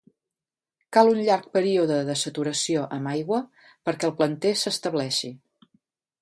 [0.95, 3.43] Cal un llarg període de saturació amb aigua
[3.91, 5.33] perquè el planter s'estableixi.